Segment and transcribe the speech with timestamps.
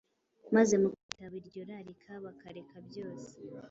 [0.55, 3.29] maze mu kwitaba iryo rarika bakareka byose